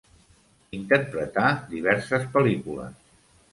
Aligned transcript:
Interpretà 0.77 1.45
diverses 1.75 2.27
pel·lícules. 2.39 2.99